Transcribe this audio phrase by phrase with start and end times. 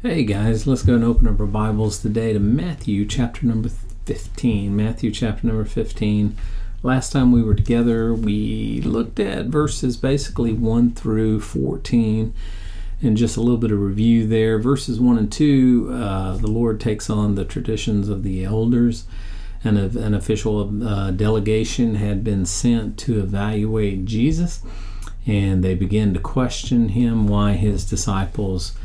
[0.00, 3.68] Hey guys, let's go and open up our Bibles today to Matthew chapter number
[4.04, 4.76] 15.
[4.76, 6.36] Matthew chapter number 15.
[6.84, 12.32] Last time we were together, we looked at verses basically 1 through 14
[13.02, 14.60] and just a little bit of review there.
[14.60, 19.04] Verses 1 and 2, uh, the Lord takes on the traditions of the elders,
[19.64, 24.62] and an official uh, delegation had been sent to evaluate Jesus,
[25.26, 28.76] and they begin to question him why his disciples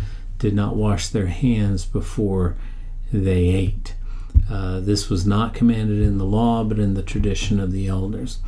[0.44, 2.57] did not wash their hands before
[3.14, 3.96] they ate.
[4.51, 8.39] Uh, this was not commanded in the law, but in the tradition of the elders.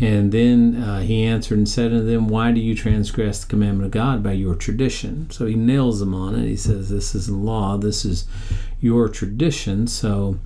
[0.00, 3.86] And then uh, he answered and said unto them, Why do you transgress the commandment
[3.86, 5.30] of God by your tradition?
[5.30, 6.48] So he nails them on it.
[6.48, 8.26] He says, This isn't law, this is
[8.80, 9.86] your tradition.
[9.86, 10.40] So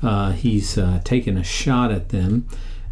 [0.00, 2.46] uh, he's uh, taken a shot at them.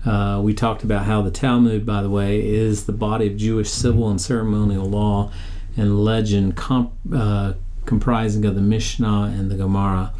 [0.05, 3.71] Uh, we talked about how the Talmud, by the way, is the body of Jewish
[3.71, 5.31] civil and ceremonial law
[5.77, 10.12] and legend comp, uh, comprising of the Mishnah and the Gemara.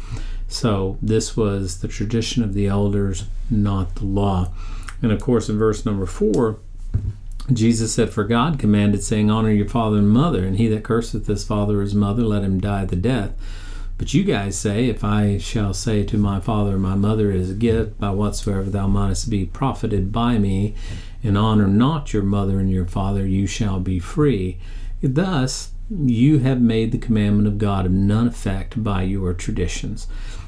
[0.47, 4.51] So this was the tradition of the elders, not the law.
[5.01, 6.59] And of course, in verse number four,
[7.51, 11.27] Jesus said, For God commanded, saying, Honor your father and mother, and he that curseth
[11.27, 13.31] his father or his mother, let him die the death.
[13.97, 17.39] But you guys say, If I shall say to my father or my mother, It
[17.39, 20.75] is a gift, by whatsoever thou mightest be profited by me,
[21.23, 24.57] and honor not your mother and your father, you shall be free.
[25.07, 30.07] Thus, you have made the commandment of God of none effect by your traditions.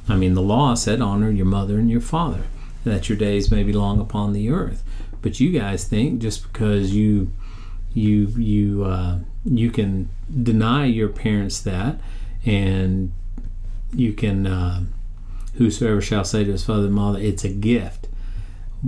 [0.09, 2.43] I mean, the law said, honor your mother and your father,
[2.83, 4.83] that your days may be long upon the earth.
[5.21, 7.31] But you guys think just because you
[7.93, 10.09] you you uh, you can
[10.43, 11.99] deny your parents that,
[12.45, 13.11] and
[13.93, 14.85] you can uh,
[15.55, 18.06] whosoever shall say to his father and mother, it's a gift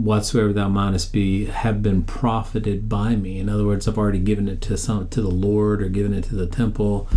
[0.04, 3.40] whatsoever thou mightest be have been profited by me.
[3.40, 6.26] In other words, I've already given it to some to the Lord or given it
[6.26, 7.08] to the temple.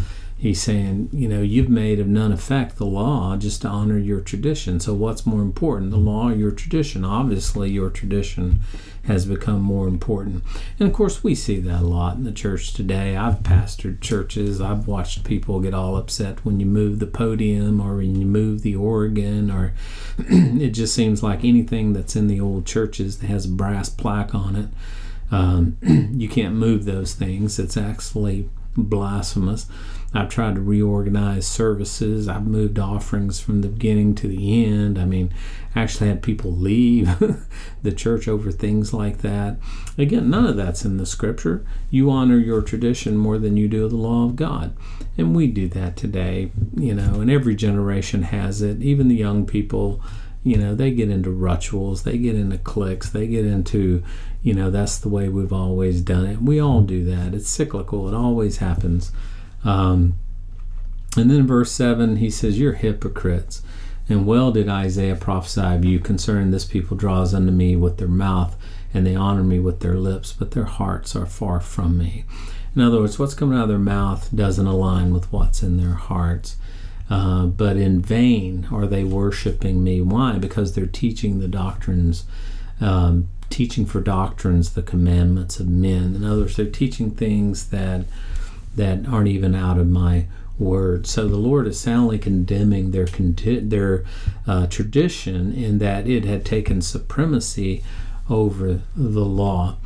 [0.43, 4.21] He's saying, you know, you've made of none effect the law just to honor your
[4.21, 4.81] tradition.
[4.81, 7.05] So what's more important, the law or your tradition?
[7.05, 8.59] Obviously, your tradition
[9.05, 10.43] has become more important.
[10.81, 13.17] And of course, we see that a lot in the church today.
[13.17, 14.61] I've pastored churches.
[14.61, 18.63] I've watched people get all upset when you move the podium or when you move
[18.63, 19.75] the organ, or
[20.19, 24.35] it just seems like anything that's in the old churches that has a brass plaque
[24.35, 24.69] on it.
[25.31, 25.77] Um,
[26.19, 27.61] you can't move those things.
[27.61, 29.67] It's actually blasphemous.
[30.15, 32.29] I've tried to reorganize services.
[32.29, 34.99] I've moved offerings from the beginning to the end.
[34.99, 35.33] I mean,
[35.75, 37.19] actually had people leave
[37.83, 39.57] the church over things like that.
[39.97, 41.65] Again, none of that's in the scripture.
[41.91, 44.77] You honor your tradition more than you do the law of God.
[45.17, 48.83] And we do that today, you know, and every generation has it.
[48.83, 50.03] Even the young people,
[50.45, 54.03] you know, they get into rituals, they get into cliques, they get into,
[54.43, 56.43] you know, that's the way we've always done it.
[56.43, 57.35] We all do that.
[57.35, 59.13] It's cyclical, it always happens.
[59.65, 60.15] Um,
[61.17, 63.63] and then verse 7, he says, You're hypocrites.
[64.09, 68.09] And well did Isaiah prophesy of you concerning this people draws unto me with their
[68.09, 68.57] mouth,
[68.93, 72.25] and they honor me with their lips, but their hearts are far from me.
[72.75, 75.95] In other words, what's coming out of their mouth doesn't align with what's in their
[75.95, 76.57] hearts.
[77.11, 80.01] Uh, but in vain are they worshiping me.
[80.01, 80.39] Why?
[80.39, 82.25] Because they're teaching the doctrines,
[82.81, 86.15] um, teaching for doctrines the commandments of men.
[86.15, 88.07] In other words, they're teaching things that
[88.77, 90.27] that aren't even out of my
[90.59, 91.07] word.
[91.07, 94.05] So the Lord is soundly condemning their their
[94.47, 97.83] uh, tradition in that it had taken supremacy
[98.31, 99.77] over the law.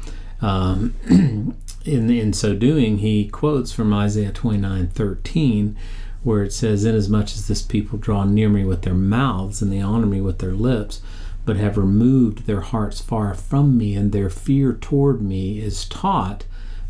[0.40, 0.94] Um,
[1.84, 5.76] in in so doing, he quotes from Isaiah twenty nine thirteen,
[6.22, 9.80] where it says, "Inasmuch as this people draw near me with their mouths and they
[9.80, 11.00] honor me with their lips."
[11.44, 16.44] But have removed their hearts far from me, and their fear toward me is taught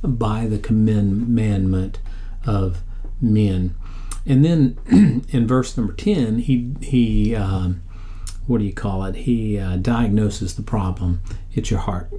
[0.06, 1.98] by the commandment
[2.44, 2.82] of
[3.20, 3.74] men.
[4.24, 4.78] And then
[5.28, 7.82] in verse number 10, he, he um,
[8.46, 9.16] what do you call it?
[9.16, 11.20] He uh, diagnoses the problem.
[11.52, 12.12] It's your heart.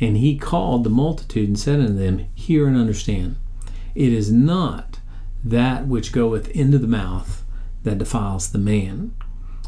[0.00, 3.36] And he called the multitude and said unto them, Hear and understand.
[3.94, 5.00] It is not
[5.42, 7.44] that which goeth into the mouth
[7.82, 9.14] that defiles the man,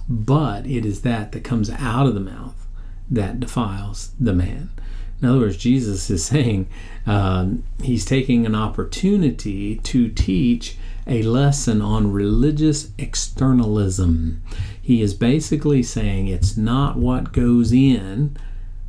[0.09, 2.67] but it is that that comes out of the mouth
[3.11, 4.71] that defiles the man.
[5.21, 6.69] In other words, Jesus is saying
[7.07, 10.77] um, he's taking an opportunity to teach
[11.07, 14.43] a lesson on religious externalism.
[14.81, 18.37] He is basically saying it's not what goes in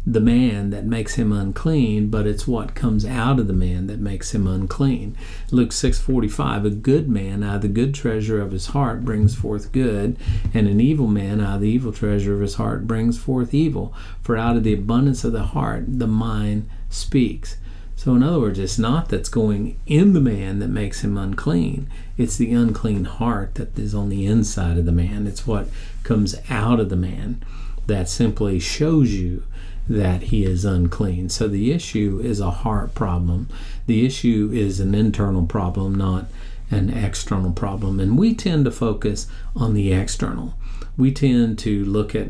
[0.06, 4.00] the man that makes him unclean, but it's what comes out of the man that
[4.00, 5.15] makes him unclean.
[5.51, 9.71] Luke 6:45 A good man out of the good treasure of his heart brings forth
[9.71, 10.18] good,
[10.56, 13.94] and an evil man out of the evil treasure of his heart brings forth evil,
[14.24, 17.57] for out of the abundance of the heart the mind speaks.
[17.95, 21.86] So, in other words, it's not that's going in the man that makes him unclean.
[22.18, 25.27] It's the unclean heart that is on the inside of the man.
[25.27, 25.68] It's what
[26.01, 27.44] comes out of the man
[27.86, 29.44] that simply shows you
[29.91, 31.29] that he is unclean.
[31.29, 33.47] So, the issue is a heart problem.
[33.85, 36.25] The issue is an internal problem, not
[36.69, 37.99] an external problem.
[37.99, 40.55] And we tend to focus on the external.
[40.97, 42.29] We tend to look at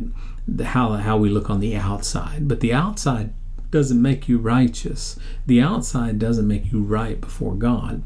[0.63, 2.47] how, how we look on the outside.
[2.47, 3.33] But the outside
[3.69, 5.17] doesn't make you righteous.
[5.45, 8.03] The outside doesn't make you right before God.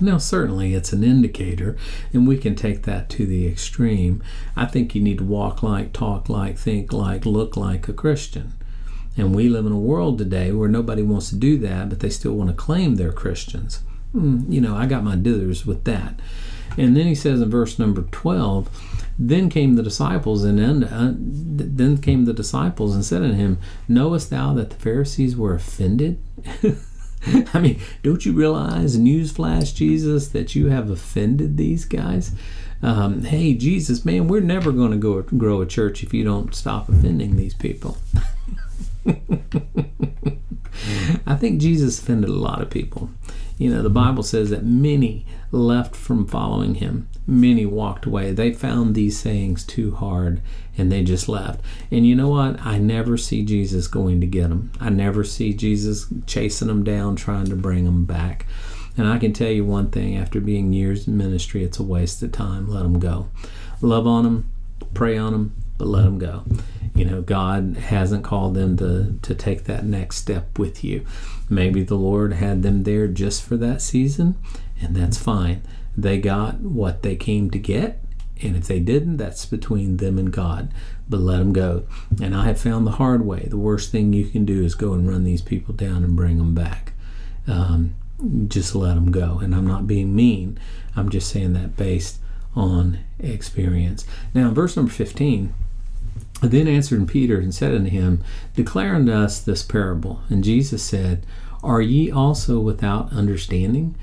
[0.00, 1.76] Now, certainly it's an indicator,
[2.12, 4.22] and we can take that to the extreme.
[4.54, 8.52] I think you need to walk like, talk like, think like, look like a Christian.
[9.16, 12.10] And we live in a world today where nobody wants to do that, but they
[12.10, 13.82] still want to claim they're Christians.
[14.14, 16.20] Mm, you know, I got my dithers with that.
[16.76, 18.68] And then he says in verse number 12,
[19.18, 23.58] then came the disciples, and then, uh, then came the disciples and said unto him,
[23.88, 26.22] Knowest thou that the Pharisees were offended?
[27.54, 32.32] I mean, don't you realize, newsflash, Jesus, that you have offended these guys?
[32.82, 36.54] Um, hey, Jesus, man, we're never going to go grow a church if you don't
[36.54, 37.96] stop offending these people.
[41.26, 43.10] I think Jesus offended a lot of people.
[43.56, 47.08] You know, the Bible says that many left from following him.
[47.30, 48.32] Many walked away.
[48.32, 50.40] They found these sayings too hard
[50.78, 51.60] and they just left.
[51.90, 52.58] And you know what?
[52.64, 54.72] I never see Jesus going to get them.
[54.80, 58.46] I never see Jesus chasing them down, trying to bring them back.
[58.96, 62.22] And I can tell you one thing after being years in ministry, it's a waste
[62.22, 62.66] of time.
[62.66, 63.28] Let them go.
[63.82, 64.50] Love on them,
[64.94, 66.44] pray on them, but let them go.
[66.94, 71.06] You know, God hasn't called them to, to take that next step with you.
[71.48, 74.34] Maybe the Lord had them there just for that season,
[74.80, 75.62] and that's fine.
[75.98, 78.00] They got what they came to get,
[78.40, 80.72] and if they didn't, that's between them and God.
[81.08, 81.86] But let them go.
[82.22, 83.48] And I have found the hard way.
[83.48, 86.38] The worst thing you can do is go and run these people down and bring
[86.38, 86.92] them back.
[87.48, 87.96] Um,
[88.46, 89.38] just let them go.
[89.38, 90.58] And I'm not being mean.
[90.94, 92.20] I'm just saying that based
[92.54, 94.06] on experience.
[94.34, 95.52] Now, verse number 15
[96.40, 98.22] then answered Peter and said unto him,
[98.54, 100.20] Declare unto us this parable.
[100.28, 101.26] And Jesus said,
[101.64, 103.96] Are ye also without understanding?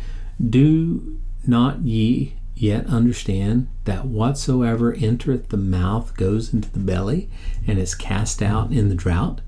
[0.49, 7.29] Do not ye yet understand that whatsoever entereth the mouth goes into the belly,
[7.67, 9.41] and is cast out in the drought?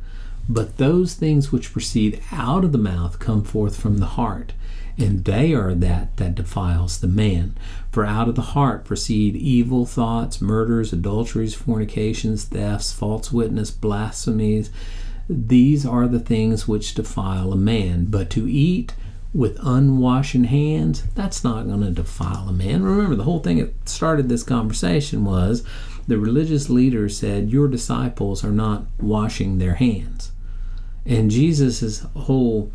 [0.50, 4.54] But those things which proceed out of the mouth come forth from the heart,
[4.98, 7.56] and they are that that defiles the man.
[7.92, 14.72] For out of the heart proceed evil thoughts, murders, adulteries, fornications, thefts, false witness, blasphemies.
[15.30, 18.06] These are the things which defile a man.
[18.06, 18.94] But to eat
[19.38, 22.82] with unwashen hands, that's not going to defile a man.
[22.82, 25.64] Remember, the whole thing that started this conversation was
[26.08, 30.32] the religious leader said, Your disciples are not washing their hands.
[31.06, 32.72] And Jesus' whole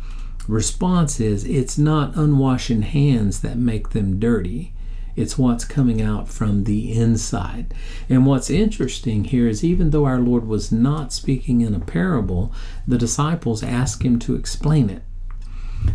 [0.47, 4.73] response is it's not unwashing hands that make them dirty.
[5.17, 7.73] It's what's coming out from the inside.
[8.07, 12.53] And what's interesting here is even though our Lord was not speaking in a parable,
[12.87, 15.03] the disciples asked him to explain it.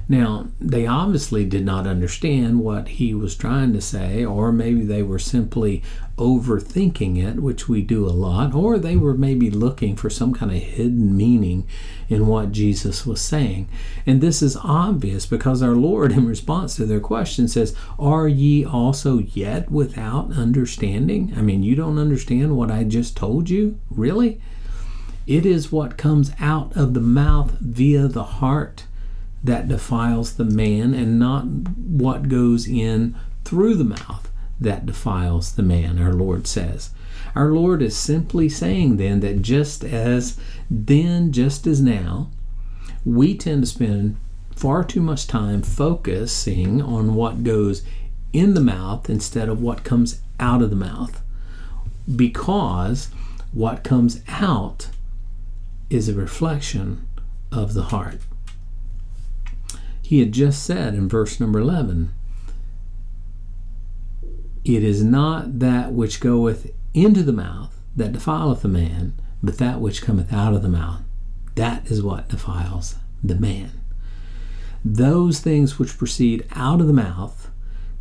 [0.09, 5.03] Now, they obviously did not understand what he was trying to say, or maybe they
[5.03, 5.83] were simply
[6.17, 10.51] overthinking it, which we do a lot, or they were maybe looking for some kind
[10.51, 11.67] of hidden meaning
[12.09, 13.69] in what Jesus was saying.
[14.07, 18.65] And this is obvious because our Lord, in response to their question, says, Are ye
[18.65, 21.35] also yet without understanding?
[21.37, 23.79] I mean, you don't understand what I just told you?
[23.91, 24.41] Really?
[25.27, 28.85] It is what comes out of the mouth via the heart
[29.43, 33.15] that defiles the man and not what goes in
[33.45, 34.31] through the mouth
[34.61, 36.91] that defiles the man, our Lord says.
[37.35, 40.37] Our Lord is simply saying then that just as
[40.69, 42.31] then, just as now,
[43.05, 44.17] we tend to spend
[44.57, 47.83] far too much time focusing on what goes
[48.33, 51.23] in the mouth instead of what comes out of the mouth
[52.17, 53.09] because
[53.53, 54.89] what comes out
[55.91, 57.07] is a reflection
[57.51, 58.21] of the heart.
[60.09, 62.15] He had just said in verse number 11,
[64.65, 69.13] It is not that which goeth into the mouth that defileth a man,
[69.43, 71.03] but that which cometh out of the mouth.
[71.57, 73.83] That is what defiles the man.
[74.83, 77.51] Those things which proceed out of the mouth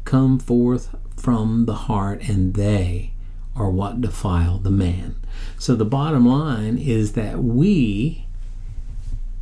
[0.06, 3.12] come forth from the heart, and they
[3.54, 5.18] are what defile the man.
[5.60, 8.28] So the bottom line is that we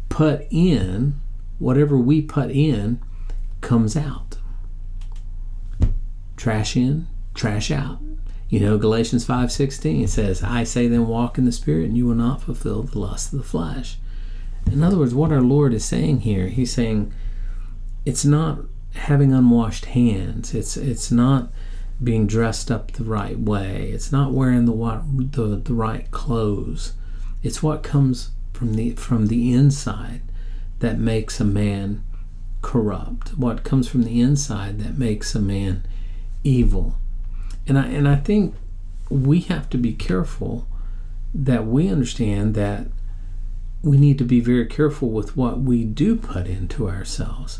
[0.09, 1.21] put in
[1.59, 2.99] whatever we put in
[3.61, 4.37] comes out.
[6.35, 7.99] Trash in, trash out.
[8.49, 12.15] You know, Galatians 5:16 says, "I say then walk in the spirit and you will
[12.15, 13.97] not fulfill the lust of the flesh."
[14.71, 17.11] In other words, what our Lord is saying here, He's saying
[18.05, 18.59] it's not
[18.93, 20.53] having unwashed hands.
[20.53, 21.51] It's it's not
[22.03, 23.89] being dressed up the right way.
[23.91, 26.93] It's not wearing the the, the right clothes.
[27.41, 30.21] It's what comes from the from the inside
[30.79, 32.03] that makes a man
[32.61, 33.37] corrupt.
[33.37, 35.85] What comes from the inside that makes a man
[36.43, 36.95] evil.
[37.67, 38.55] And I and I think
[39.09, 40.67] we have to be careful
[41.33, 42.87] that we understand that
[43.81, 47.59] we need to be very careful with what we do put into ourselves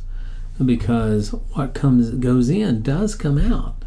[0.64, 3.84] because what comes goes in does come out.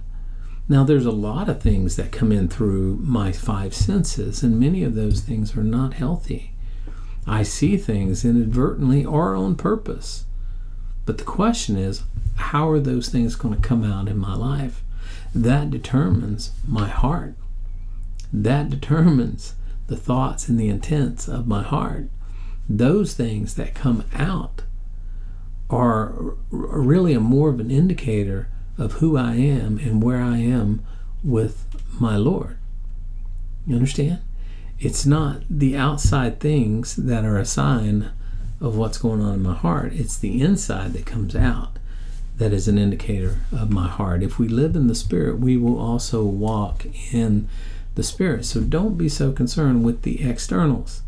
[0.68, 4.84] Now there's a lot of things that come in through my five senses and many
[4.84, 6.52] of those things are not healthy.
[7.28, 10.24] I see things inadvertently or on purpose.
[11.04, 12.02] But the question is,
[12.36, 14.82] how are those things going to come out in my life?
[15.34, 17.34] That determines my heart.
[18.32, 19.54] That determines
[19.88, 22.08] the thoughts and the intents of my heart.
[22.68, 24.62] Those things that come out
[25.70, 30.82] are really a more of an indicator of who I am and where I am
[31.22, 31.66] with
[32.00, 32.56] my Lord.
[33.66, 34.20] You understand?
[34.80, 38.10] It's not the outside things that are a sign
[38.60, 39.92] of what's going on in my heart.
[39.92, 41.78] It's the inside that comes out
[42.36, 44.22] that is an indicator of my heart.
[44.22, 47.48] If we live in the Spirit, we will also walk in
[47.96, 48.44] the Spirit.
[48.44, 51.02] So don't be so concerned with the externals.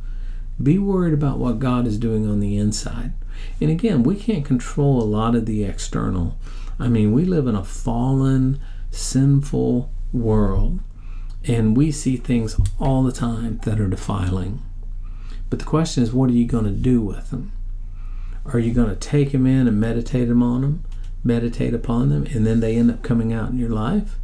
[0.60, 3.12] Be worried about what God is doing on the inside.
[3.60, 6.36] And again, we can't control a lot of the external.
[6.78, 8.60] I mean, we live in a fallen,
[8.90, 10.80] sinful world,
[11.46, 14.62] and we see things all the time that are defiling.
[15.48, 17.52] But the question is, what are you going to do with them?
[18.46, 20.84] Are you going to take them in and meditate on them,
[21.24, 24.16] meditate upon them, and then they end up coming out in your life?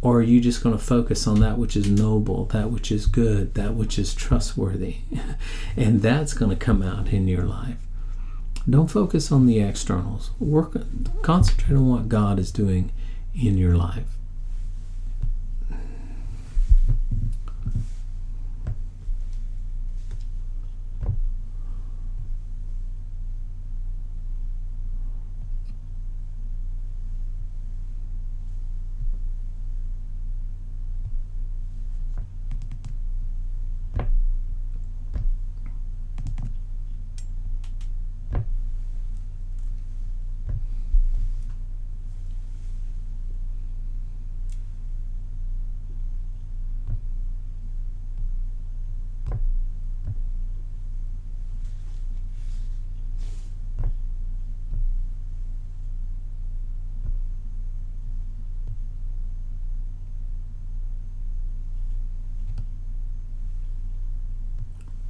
[0.00, 3.06] Or are you just going to focus on that which is noble, that which is
[3.06, 4.98] good, that which is trustworthy?
[5.76, 7.78] and that's going to come out in your life.
[8.68, 10.30] Don't focus on the externals.
[10.38, 10.76] Work
[11.22, 12.92] concentrate on what God is doing
[13.34, 14.18] in your life.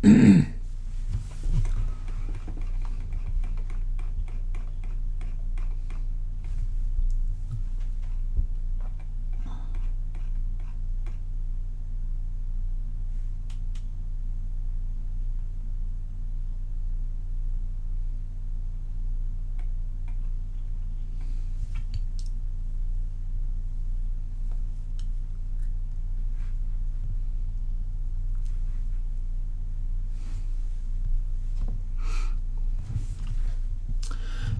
[0.04, 0.24] mm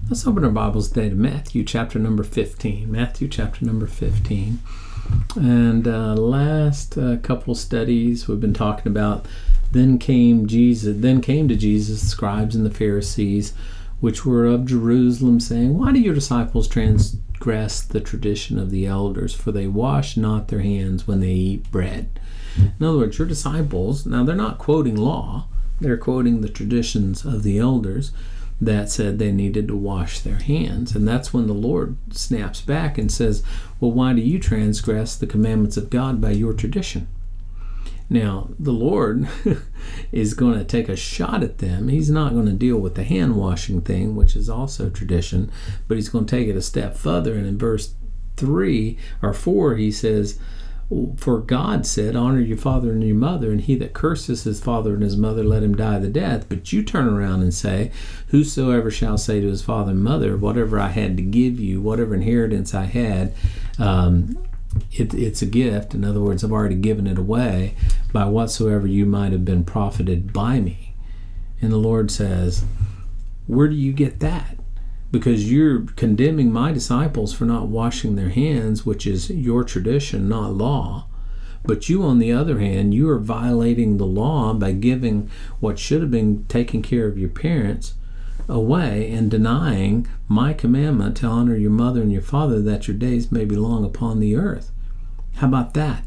[0.07, 2.91] Let's open our Bibles today to Matthew chapter number 15.
[2.91, 4.59] Matthew chapter number 15.
[5.35, 9.25] And uh, last uh, couple studies we've been talking about
[9.71, 13.55] then came Jesus then came to Jesus the scribes and the Pharisees
[13.99, 19.33] which were of Jerusalem saying why do your disciples transgress the tradition of the elders
[19.33, 22.19] for they wash not their hands when they eat bread.
[22.57, 25.47] In other words your disciples now they're not quoting law
[25.81, 28.11] they're quoting the traditions of the elders
[28.61, 30.95] that said they needed to wash their hands.
[30.95, 33.43] And that's when the Lord snaps back and says,
[33.79, 37.07] Well, why do you transgress the commandments of God by your tradition?
[38.09, 39.27] Now, the Lord
[40.11, 41.87] is going to take a shot at them.
[41.87, 45.51] He's not going to deal with the hand washing thing, which is also tradition,
[45.87, 47.35] but he's going to take it a step further.
[47.35, 47.95] And in verse
[48.37, 50.39] 3 or 4, he says,
[51.17, 54.93] for God said, Honor your father and your mother, and he that curses his father
[54.93, 56.47] and his mother, let him die the death.
[56.47, 57.91] But you turn around and say,
[58.27, 62.13] Whosoever shall say to his father and mother, Whatever I had to give you, whatever
[62.13, 63.33] inheritance I had,
[63.79, 64.37] um,
[64.91, 65.95] it, it's a gift.
[65.95, 67.75] In other words, I've already given it away
[68.13, 70.93] by whatsoever you might have been profited by me.
[71.61, 72.63] And the Lord says,
[73.47, 74.59] Where do you get that?
[75.11, 80.53] Because you're condemning my disciples for not washing their hands, which is your tradition, not
[80.53, 81.07] law.
[81.63, 86.01] But you, on the other hand, you are violating the law by giving what should
[86.01, 87.95] have been taking care of your parents
[88.47, 93.31] away and denying my commandment to honor your mother and your father that your days
[93.31, 94.71] may be long upon the earth.
[95.35, 96.03] How about that?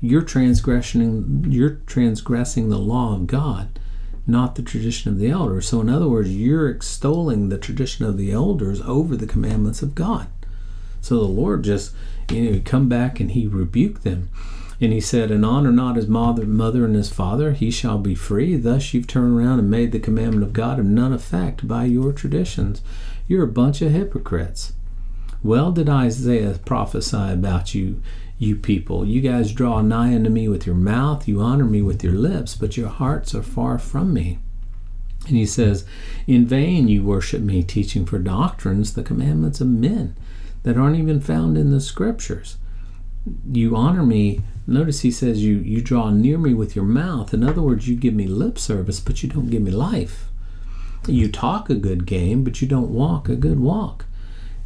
[0.00, 3.78] You're transgressing you're transgressing the law of God,
[4.26, 5.68] not the tradition of the elders.
[5.68, 9.94] So in other words, you're extolling the tradition of the elders over the commandments of
[9.94, 10.28] God.
[11.00, 11.94] So the Lord just
[12.30, 14.30] you know come back and he rebuked them.
[14.80, 18.16] And he said, And honor not his mother, mother and his father, he shall be
[18.16, 18.56] free.
[18.56, 22.12] Thus you've turned around and made the commandment of God of none effect by your
[22.12, 22.82] traditions.
[23.28, 24.72] You're a bunch of hypocrites.
[25.44, 28.00] Well did Isaiah prophesy about you,
[28.42, 29.06] you people.
[29.06, 32.54] You guys draw nigh unto me with your mouth, you honor me with your lips,
[32.54, 34.38] but your hearts are far from me.
[35.28, 35.84] And he says,
[36.26, 40.16] In vain you worship me, teaching for doctrines the commandments of men
[40.64, 42.56] that aren't even found in the scriptures.
[43.50, 47.34] You honor me Notice he says you you draw near me with your mouth.
[47.34, 50.28] In other words, you give me lip service, but you don't give me life.
[51.08, 54.06] You talk a good game, but you don't walk a good walk.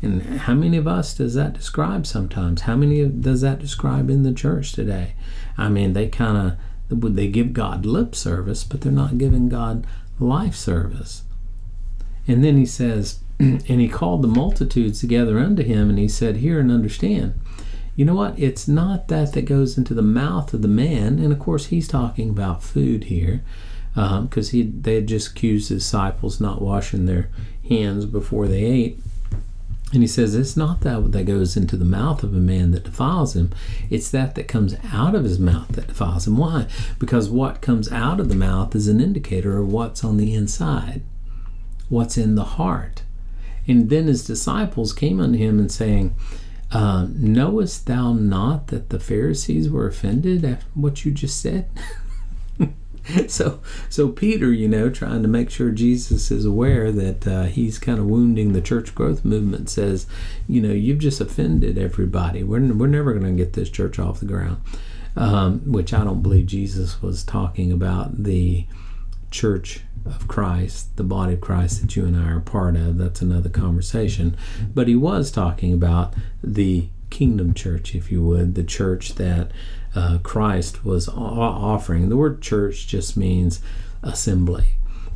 [0.06, 2.62] And how many of us does that describe sometimes?
[2.62, 5.14] How many does that describe in the church today?
[5.58, 6.36] I mean, they kind
[6.90, 9.86] of they give God lip service, but they're not giving God
[10.20, 11.22] life service.
[12.28, 16.36] And then he says, and he called the multitudes together unto him, and he said,
[16.36, 17.34] Hear and understand
[17.96, 18.38] you know what?
[18.38, 21.88] It's not that that goes into the mouth of the man, and of course he's
[21.88, 23.42] talking about food here,
[23.94, 27.30] because um, he they had just accused his disciples not washing their
[27.66, 28.98] hands before they ate.
[29.92, 32.84] And he says it's not that that goes into the mouth of a man that
[32.84, 33.52] defiles him.
[33.88, 36.36] It's that that comes out of his mouth that defiles him.
[36.36, 36.66] Why?
[36.98, 41.02] Because what comes out of the mouth is an indicator of what's on the inside,
[41.88, 43.02] what's in the heart.
[43.68, 46.14] And then his disciples came unto him and saying,
[46.72, 51.68] uh, knowest thou not that the Pharisees were offended at what you just said?
[53.28, 57.78] so, so Peter, you know, trying to make sure Jesus is aware that uh, he's
[57.78, 60.06] kind of wounding the church growth movement, says,
[60.48, 62.42] you know, you've just offended everybody.
[62.42, 64.60] We're we're never going to get this church off the ground.
[65.18, 68.66] Um, which I don't believe Jesus was talking about the
[69.30, 72.98] church of Christ, the body of Christ that you and I are part of.
[72.98, 74.36] That's another conversation.
[74.74, 79.52] But he was talking about the kingdom church, if you would, the church that
[79.96, 82.08] uh, Christ was offering.
[82.08, 83.60] The word church just means
[84.02, 84.66] assembly.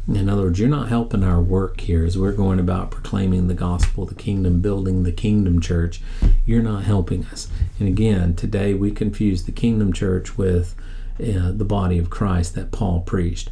[0.09, 3.55] In other words, you're not helping our work here as we're going about proclaiming the
[3.55, 6.01] gospel, the kingdom, building the kingdom church.
[6.45, 7.49] You're not helping us.
[7.79, 10.75] And again, today we confuse the kingdom church with
[11.21, 13.51] uh, the body of Christ that Paul preached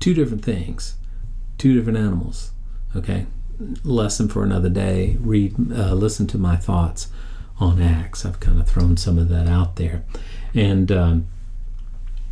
[0.00, 0.96] two different things,
[1.56, 2.50] two different animals.
[2.94, 3.26] Okay,
[3.84, 5.16] lesson for another day.
[5.20, 7.08] Read, uh, listen to my thoughts
[7.58, 8.26] on Acts.
[8.26, 10.04] I've kind of thrown some of that out there,
[10.54, 11.26] and um,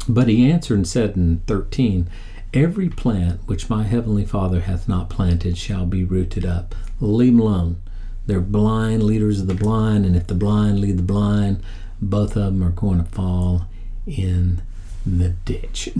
[0.08, 2.08] but he answered and said in thirteen.
[2.52, 6.72] Every plant which my heavenly Father hath not planted shall be rooted up.
[7.00, 7.82] Leave them alone.
[8.26, 11.62] They're blind leaders of the blind, and if the blind lead the blind,
[12.00, 13.66] both of them are going to fall
[14.06, 14.62] in
[15.04, 15.90] the ditch.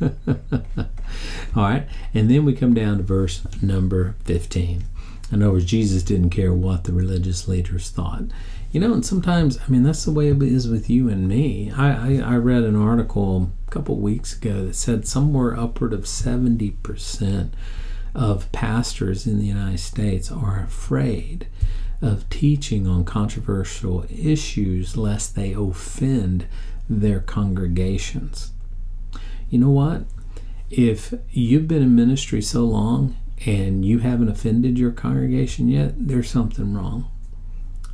[0.00, 4.84] All right, and then we come down to verse number 15.
[5.30, 8.24] In other words, Jesus didn't care what the religious leaders thought.
[8.72, 11.70] You know, and sometimes, I mean, that's the way it is with you and me.
[11.76, 16.04] I, I, I read an article a couple weeks ago that said somewhere upward of
[16.04, 17.50] 70%
[18.14, 21.48] of pastors in the United States are afraid
[22.00, 26.46] of teaching on controversial issues lest they offend
[26.88, 28.52] their congregations.
[29.50, 30.04] You know what?
[30.70, 36.30] If you've been in ministry so long and you haven't offended your congregation yet, there's
[36.30, 37.11] something wrong.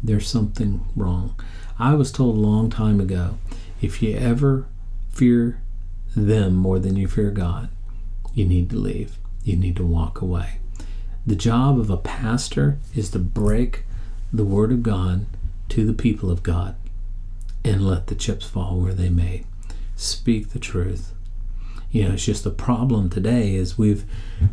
[0.03, 1.35] There's something wrong.
[1.79, 3.39] I was told a long time ago
[3.81, 4.67] if you ever
[5.11, 5.61] fear
[6.17, 7.69] them more than you fear God,
[8.35, 9.19] you need to leave.
[9.45, 10.59] You need to walk away.
[11.27, 13.85] The job of a pastor is to break
[14.33, 15.27] the Word of God
[15.71, 16.77] to the people of God
[17.65, 19.45] and let the chips fall where they may.
[19.97, 21.13] Speak the truth.
[21.91, 24.05] You know, it's just the problem today is we've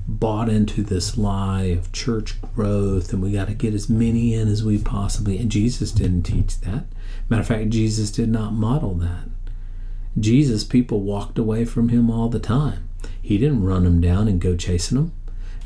[0.08, 4.48] bought into this lie of church growth and we got to get as many in
[4.48, 6.86] as we possibly and Jesus didn't teach that.
[7.28, 9.28] Matter of fact, Jesus did not model that.
[10.18, 12.88] Jesus, people walked away from him all the time.
[13.22, 15.12] He didn't run them down and go chasing them.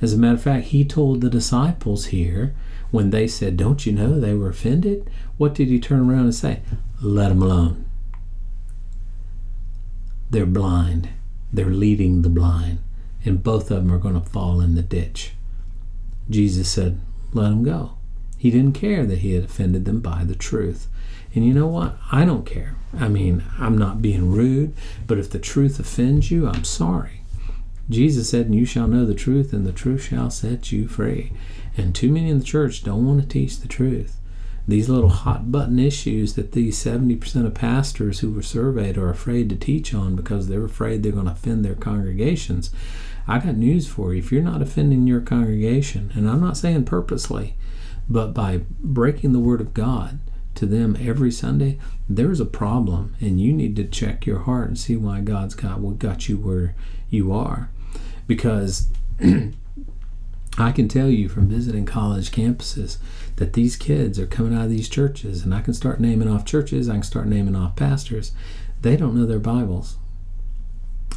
[0.02, 2.56] As a matter of fact, he told the disciples here
[2.90, 5.10] when they said, Don't you know they were offended?
[5.38, 6.62] What did he turn around and say?
[7.02, 7.86] Let them alone.
[10.32, 11.10] They're blind.
[11.52, 12.80] They're leading the blind.
[13.26, 15.34] And both of them are going to fall in the ditch.
[16.30, 17.00] Jesus said,
[17.34, 17.98] Let them go.
[18.38, 20.88] He didn't care that he had offended them by the truth.
[21.36, 21.98] And you know what?
[22.12, 22.76] I don't care.
[22.98, 24.74] I mean, I'm not being rude,
[25.06, 27.22] but if the truth offends you, I'm sorry.
[27.90, 31.32] Jesus said, And you shall know the truth, and the truth shall set you free.
[31.76, 34.19] And too many in the church don't want to teach the truth.
[34.70, 39.50] These little hot button issues that these 70% of pastors who were surveyed are afraid
[39.50, 42.70] to teach on because they're afraid they're going to offend their congregations.
[43.28, 44.20] I got news for you.
[44.20, 47.56] If you're not offending your congregation, and I'm not saying purposely,
[48.08, 50.20] but by breaking the word of God,
[50.54, 54.78] to them every Sunday, there's a problem, and you need to check your heart and
[54.78, 56.76] see why God's got what got you where
[57.10, 57.72] you are.
[58.28, 58.90] Because
[60.60, 62.98] I can tell you from visiting college campuses
[63.38, 66.46] that these kids are coming out of these churches, and I can start naming off
[66.46, 68.32] churches, I can start naming off pastors.
[68.82, 69.98] They don't know their Bibles.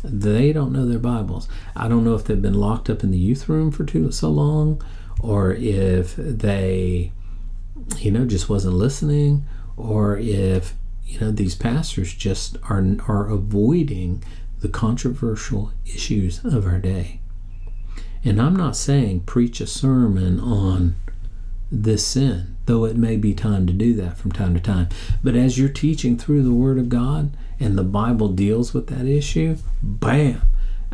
[0.05, 1.48] They don't know their Bibles.
[1.76, 4.31] I don't know if they've been locked up in the youth room for too so
[4.31, 4.83] long,
[5.20, 7.12] or if they
[7.98, 10.74] you know, just wasn't listening, or if
[11.05, 14.22] you know these pastors just are are avoiding
[14.61, 17.20] the controversial issues of our day.
[18.25, 20.95] And I'm not saying preach a sermon on
[21.71, 24.89] this sin, though it may be time to do that from time to time.
[25.25, 29.07] But as you're teaching through the Word of God and the Bible deals with that
[29.07, 30.43] issue, bam,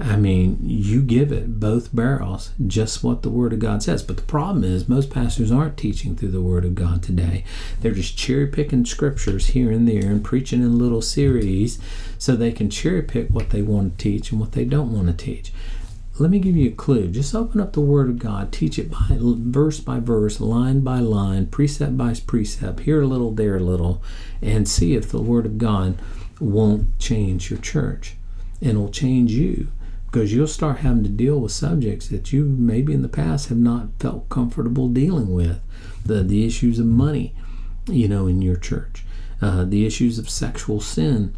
[0.01, 4.03] I mean, you give it both barrels, just what the Word of God says.
[4.03, 7.45] But the problem is, most pastors aren't teaching through the Word of God today.
[7.81, 11.81] They're just cherry picking scriptures here and there and preaching in little series
[12.17, 15.09] so they can cherry pick what they want to teach and what they don't want
[15.09, 15.53] to teach.
[16.20, 17.09] Let me give you a clue.
[17.09, 20.98] Just open up the Word of God, teach it by verse by verse, line by
[20.98, 24.02] line, precept by precept, here a little, there a little,
[24.42, 25.96] and see if the Word of God
[26.40, 28.16] won't change your church.
[28.61, 29.68] And will change you
[30.07, 33.59] because you'll start having to deal with subjects that you maybe in the past have
[33.59, 35.61] not felt comfortable dealing with.
[36.04, 37.35] The the issues of money
[37.87, 39.04] you know in your church.
[39.40, 41.37] Uh, the issues of sexual sin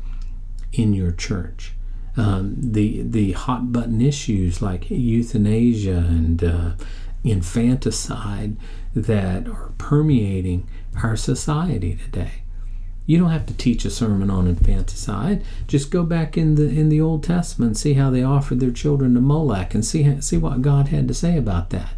[0.72, 1.74] in your church
[2.20, 6.72] um, the the hot button issues like euthanasia and uh,
[7.24, 8.56] infanticide
[8.94, 10.68] that are permeating
[11.02, 12.42] our society today
[13.10, 15.42] you don't have to teach a sermon on infanticide.
[15.66, 18.70] Just go back in the in the Old Testament, and see how they offered their
[18.70, 21.94] children to Molech, and see see what God had to say about that.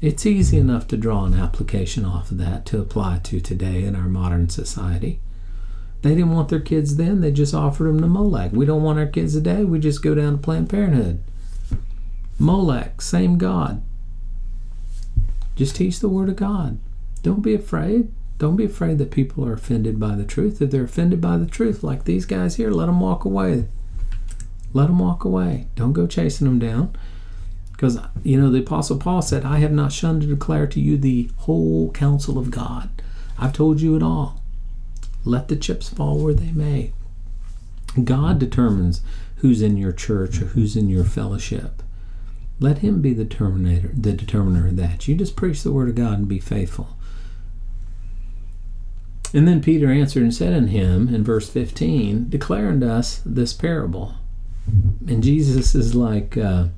[0.00, 3.96] It's easy enough to draw an application off of that to apply to today in
[3.96, 5.18] our modern society.
[6.04, 8.52] They didn't want their kids then; they just offered them to Molech.
[8.52, 11.22] We don't want our kids today; we just go down to Planned Parenthood.
[12.38, 13.80] Molech, same God.
[15.56, 16.78] Just teach the Word of God.
[17.22, 18.12] Don't be afraid.
[18.36, 20.60] Don't be afraid that people are offended by the truth.
[20.60, 23.66] If they're offended by the truth, like these guys here, let them walk away.
[24.74, 25.68] Let them walk away.
[25.74, 26.94] Don't go chasing them down.
[27.72, 30.98] Because, you know, the Apostle Paul said, I have not shunned to declare to you
[30.98, 32.90] the whole counsel of God.
[33.38, 34.43] I've told you it all.
[35.24, 36.92] Let the chips fall where they may.
[38.02, 39.02] God determines
[39.36, 41.82] who's in your church or who's in your fellowship.
[42.60, 45.06] Let Him be the determinator, the determiner of that.
[45.08, 46.96] You just preach the Word of God and be faithful.
[49.34, 53.52] And then Peter answered and said unto him in verse 15, Declare unto us this
[53.52, 54.14] parable.
[55.08, 56.68] And Jesus is like, uh,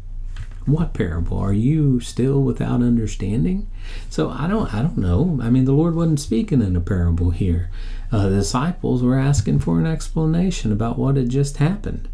[0.64, 1.38] What parable?
[1.38, 3.68] Are you still without understanding?
[4.08, 5.38] So I don't I don't know.
[5.42, 7.70] I mean the Lord wasn't speaking in a parable here.
[8.12, 12.08] Uh, the disciples were asking for an explanation about what had just happened.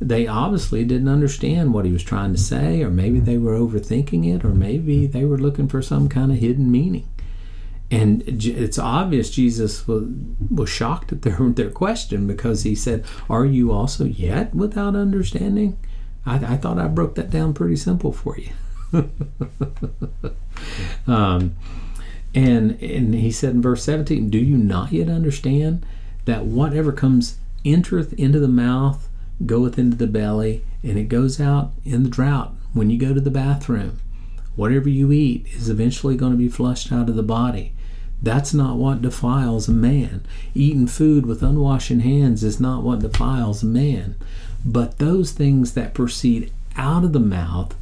[0.00, 4.34] They obviously didn't understand what he was trying to say, or maybe they were overthinking
[4.34, 7.08] it, or maybe they were looking for some kind of hidden meaning.
[7.90, 10.08] And it's obvious Jesus was,
[10.50, 15.78] was shocked at their, their question because he said, Are you also yet without understanding?
[16.24, 18.50] I, I thought I broke that down pretty simple for you.
[21.06, 21.54] um,
[22.34, 25.84] and, and he said in verse 17, Do you not yet understand
[26.24, 29.08] that whatever comes entereth into the mouth
[29.44, 33.20] goeth into the belly, and it goes out in the drought when you go to
[33.20, 33.98] the bathroom?
[34.56, 37.72] Whatever you eat is eventually going to be flushed out of the body.
[38.22, 40.24] That's not what defiles a man.
[40.54, 44.14] Eating food with unwashed hands is not what defiles a man.
[44.64, 47.74] But those things that proceed out of the mouth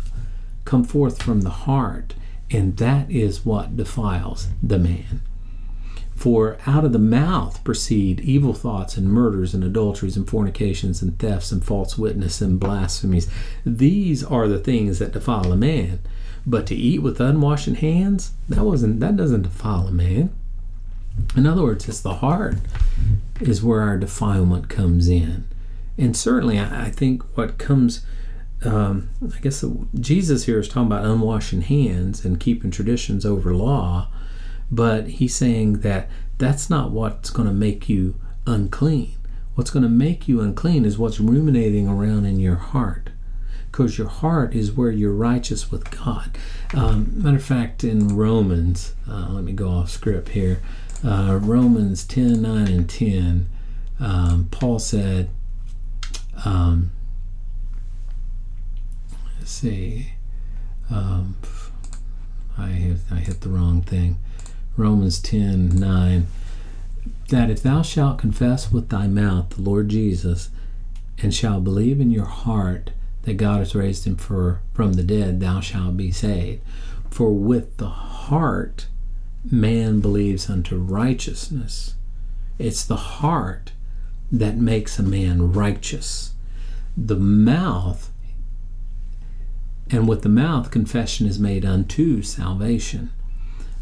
[0.64, 2.14] come forth from the heart,
[2.50, 5.22] and that is what defiles the man.
[6.14, 11.18] For out of the mouth proceed evil thoughts and murders and adulteries and fornications and
[11.18, 13.26] thefts and false witness and blasphemies.
[13.64, 16.00] These are the things that defile a man.
[16.46, 20.30] But to eat with unwashed hands, that wasn't that doesn't defile a man.
[21.36, 22.56] In other words, it's the heart
[23.40, 25.46] is where our defilement comes in.
[25.96, 28.04] And certainly, I, I think what comes,
[28.64, 29.64] um, I guess
[29.99, 34.09] Jesus here is talking about unwashing hands and keeping traditions over law.
[34.70, 39.12] But he's saying that that's not what's going to make you unclean.
[39.55, 43.11] What's going to make you unclean is what's ruminating around in your heart.
[43.70, 46.37] Because your heart is where you're righteous with God.
[46.75, 50.61] Um, matter of fact, in Romans, uh, let me go off script here.
[51.05, 53.49] Uh, Romans 10 9 and 10,
[54.01, 55.31] um, Paul said,
[56.44, 56.92] um,
[59.50, 60.12] see,
[60.90, 61.36] um,
[62.56, 64.18] I, hit, I hit the wrong thing.
[64.76, 66.26] Romans 10 9
[67.28, 70.50] that if thou shalt confess with thy mouth the Lord Jesus,
[71.22, 72.90] and shalt believe in your heart
[73.22, 76.62] that God has raised him for, from the dead, thou shalt be saved.
[77.10, 78.88] For with the heart
[79.48, 81.94] man believes unto righteousness.
[82.58, 83.72] It's the heart
[84.32, 86.34] that makes a man righteous.
[86.96, 88.10] The mouth,
[89.90, 93.11] and with the mouth, confession is made unto salvation.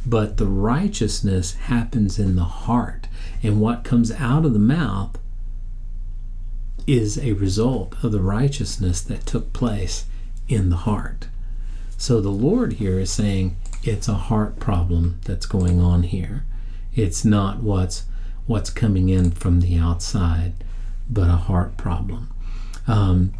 [0.07, 3.09] But the righteousness happens in the heart.
[3.43, 5.19] And what comes out of the mouth
[6.87, 10.07] is a result of the righteousness that took place
[10.49, 11.29] in the heart.
[11.99, 16.45] So the Lord here is saying it's a heart problem that's going on here.
[16.95, 18.05] It's not what's
[18.47, 20.55] what's coming in from the outside,
[21.11, 22.31] but a heart problem.
[22.87, 23.35] Um,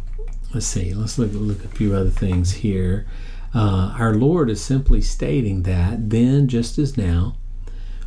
[0.53, 0.93] let's see.
[0.93, 3.05] Let's look look at a few other things here.
[3.53, 7.35] Uh, our Lord is simply stating that then, just as now,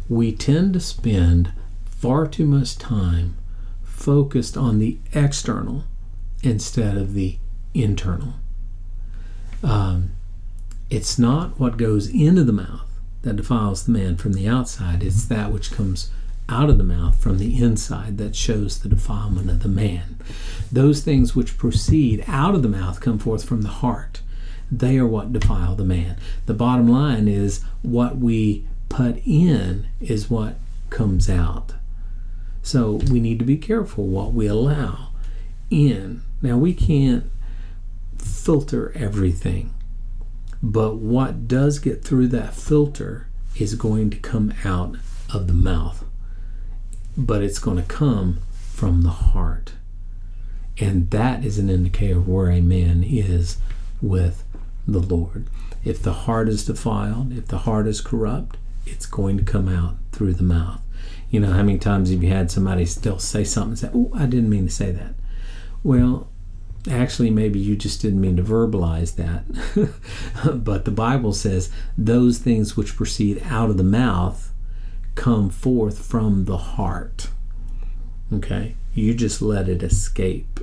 [0.08, 1.52] we tend to spend
[1.84, 3.36] far too much time
[3.82, 5.84] focused on the external
[6.42, 7.38] instead of the
[7.74, 8.34] internal.
[9.62, 10.12] Um,
[10.90, 12.88] it's not what goes into the mouth
[13.22, 16.10] that defiles the man from the outside, it's that which comes
[16.52, 20.18] out of the mouth from the inside that shows the defilement of the man.
[20.70, 24.20] Those things which proceed out of the mouth come forth from the heart.
[24.70, 26.18] They are what defile the man.
[26.44, 30.56] The bottom line is what we put in is what
[30.90, 31.72] comes out.
[32.62, 35.08] So we need to be careful what we allow
[35.70, 36.22] in.
[36.42, 37.24] Now we can't
[38.18, 39.72] filter everything,
[40.62, 44.96] but what does get through that filter is going to come out
[45.32, 46.04] of the mouth,
[47.16, 49.72] but it's going to come from the heart.
[50.78, 53.58] And that is an indicator of where a man is
[54.00, 54.44] with
[54.86, 55.46] the Lord.
[55.84, 59.96] If the heart is defiled, if the heart is corrupt, it's going to come out
[60.12, 60.80] through the mouth.
[61.30, 64.10] You know, how many times have you had somebody still say something and say, Oh,
[64.14, 65.14] I didn't mean to say that?
[65.82, 66.28] Well,
[66.90, 69.44] actually, maybe you just didn't mean to verbalize that.
[70.64, 74.51] but the Bible says those things which proceed out of the mouth
[75.14, 77.28] come forth from the heart.
[78.32, 78.76] Okay?
[78.94, 80.60] You just let it escape.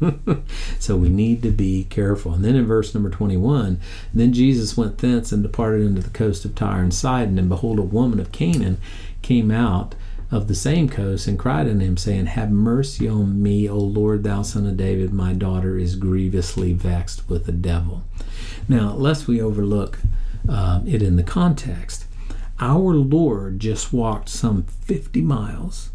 [0.78, 2.34] so we need to be careful.
[2.34, 3.80] And then in verse number 21,
[4.12, 7.78] then Jesus went thence and departed into the coast of Tyre and Sidon, and behold,
[7.78, 8.78] a woman of Canaan
[9.22, 9.94] came out
[10.30, 14.24] of the same coast and cried unto him, saying, Have mercy on me, O Lord,
[14.24, 18.02] thou son of David, my daughter is grievously vexed with the devil.
[18.68, 19.98] Now, lest we overlook
[20.48, 22.03] uh, it in the context,
[22.64, 25.90] our Lord just walked some 50 miles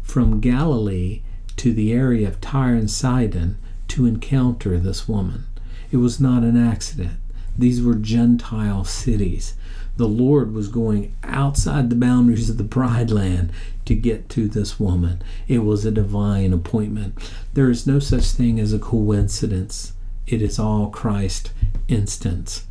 [0.00, 1.22] from Galilee
[1.56, 3.58] to the area of Tyre and Sidon
[3.88, 5.46] to encounter this woman.
[5.90, 7.18] It was not an accident.
[7.58, 9.54] These were Gentile cities.
[9.96, 13.50] The Lord was going outside the boundaries of the bride land
[13.86, 15.20] to get to this woman.
[15.48, 17.18] It was a divine appointment.
[17.54, 19.94] There is no such thing as a coincidence,
[20.28, 21.50] it is all Christ
[21.88, 22.67] instance.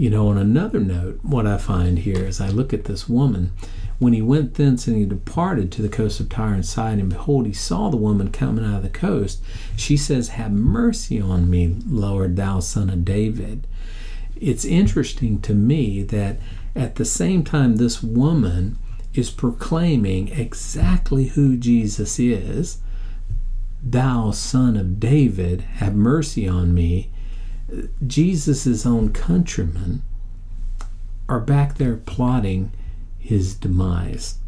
[0.00, 3.52] You know, on another note, what I find here as I look at this woman,
[3.98, 7.10] when he went thence and he departed to the coast of Tyre and Sidon, and
[7.10, 9.42] behold, he saw the woman coming out of the coast.
[9.76, 13.66] She says, Have mercy on me, Lord, thou son of David.
[14.36, 16.38] It's interesting to me that
[16.74, 18.78] at the same time, this woman
[19.12, 22.78] is proclaiming exactly who Jesus is.
[23.82, 27.10] Thou son of David, have mercy on me.
[28.06, 30.02] Jesus' own countrymen
[31.28, 32.72] are back there plotting
[33.18, 34.38] his demise.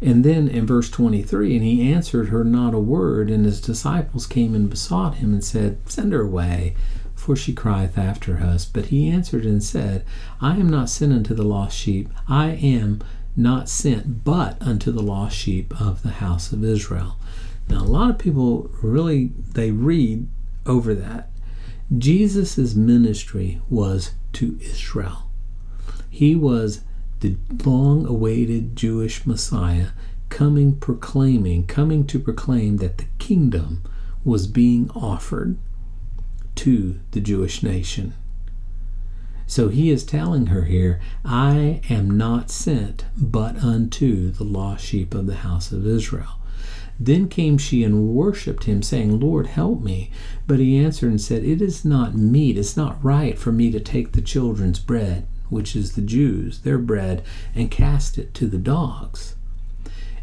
[0.00, 4.26] And then in verse 23, and he answered her not a word, and his disciples
[4.26, 6.74] came and besought him and said, Send her away,
[7.14, 8.64] for she crieth after us.
[8.64, 10.04] But he answered and said,
[10.40, 13.00] I am not sent unto the lost sheep, I am
[13.36, 17.16] not sent but unto the lost sheep of the house of Israel.
[17.68, 20.26] Now, a lot of people really they read
[20.66, 21.30] over that.
[21.96, 25.30] Jesus' ministry was to Israel.
[26.08, 26.82] He was
[27.20, 29.88] the long awaited Jewish Messiah
[30.28, 33.82] coming proclaiming, coming to proclaim that the kingdom
[34.24, 35.58] was being offered
[36.54, 38.14] to the Jewish nation.
[39.46, 45.14] So he is telling her here, I am not sent but unto the lost sheep
[45.14, 46.38] of the house of Israel.
[47.00, 50.10] Then came she and worshipped him, saying, Lord, help me.
[50.46, 53.80] But he answered and said, It is not meet, it's not right for me to
[53.80, 57.22] take the children's bread, which is the Jews, their bread,
[57.54, 59.36] and cast it to the dogs.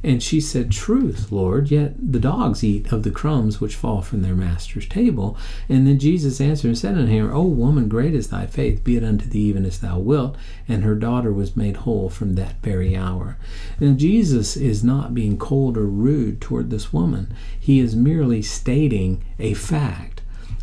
[0.03, 4.21] And she said, Truth, Lord, yet the dogs eat of the crumbs which fall from
[4.21, 5.37] their master's table.
[5.67, 8.95] And then Jesus answered and said unto her, O woman, great is thy faith, be
[8.95, 10.37] it unto thee even as thou wilt.
[10.67, 13.37] And her daughter was made whole from that very hour.
[13.79, 19.23] Now, Jesus is not being cold or rude toward this woman, he is merely stating
[19.37, 20.21] a fact.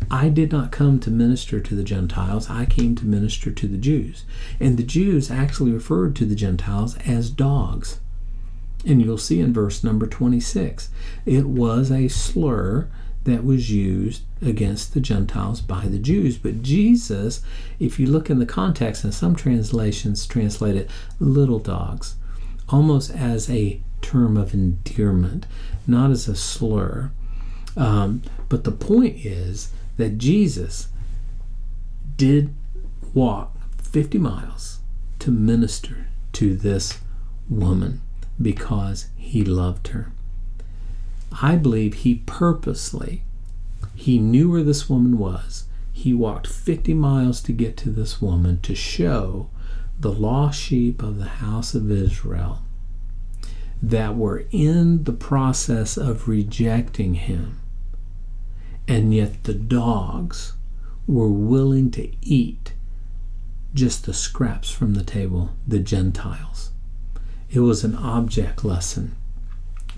[0.09, 3.77] I did not come to minister to the Gentiles, I came to minister to the
[3.77, 4.25] Jews.
[4.59, 7.99] And the Jews actually referred to the Gentiles as dogs.
[8.85, 10.89] And you'll see in verse number 26,
[11.25, 12.87] it was a slur
[13.23, 16.37] that was used against the Gentiles by the Jews.
[16.37, 17.41] But Jesus,
[17.79, 22.15] if you look in the context, and some translations translate it little dogs,
[22.69, 25.45] almost as a term of endearment,
[25.85, 27.11] not as a slur.
[27.75, 30.87] Um, but the point is that Jesus
[32.15, 32.53] did
[33.13, 34.79] walk 50 miles
[35.19, 36.99] to minister to this
[37.49, 38.01] woman
[38.41, 40.11] because he loved her.
[41.41, 43.23] I believe he purposely,
[43.95, 45.65] he knew where this woman was.
[45.91, 49.49] He walked 50 miles to get to this woman to show
[49.99, 52.61] the lost sheep of the house of Israel
[53.81, 57.59] that were in the process of rejecting him.
[58.87, 60.53] And yet the dogs
[61.07, 62.73] were willing to eat
[63.73, 66.71] just the scraps from the table, the Gentiles.
[67.49, 69.15] It was an object lesson.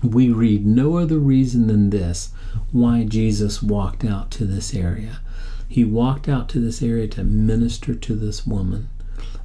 [0.02, 2.30] We read no other reason than this
[2.70, 5.20] why Jesus walked out to this area.
[5.68, 8.88] He walked out to this area to minister to this woman,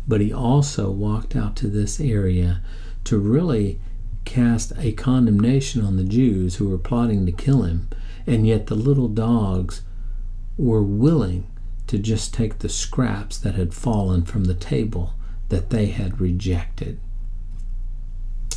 [0.08, 2.62] but he also walked out to this area
[3.06, 3.80] to really
[4.24, 7.90] cast a condemnation on the Jews who were plotting to kill him,
[8.26, 9.82] and yet the little dogs
[10.58, 11.46] were willing
[11.88, 15.14] to just take the scraps that had fallen from the table
[15.50, 17.00] that they had rejected.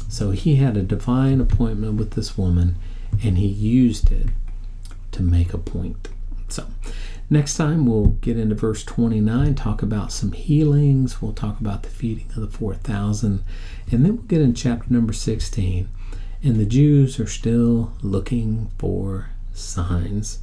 [0.09, 2.77] So he had a divine appointment with this woman
[3.23, 4.29] and he used it
[5.13, 6.09] to make a point.
[6.49, 6.67] So,
[7.29, 11.91] next time we'll get into verse 29, talk about some healings, we'll talk about the
[11.91, 13.45] feeding of the 4,000,
[13.91, 15.89] and then we'll get in chapter number 16.
[16.43, 20.39] And the Jews are still looking for signs.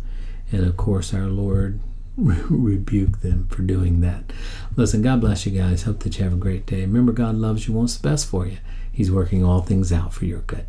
[0.52, 1.80] And of course, our Lord
[2.18, 4.32] rebuke them for doing that.
[4.76, 5.84] Listen, God bless you guys.
[5.84, 6.82] Hope that you have a great day.
[6.82, 8.58] Remember, God loves you, wants the best for you.
[8.96, 10.66] He's working all things out for your good.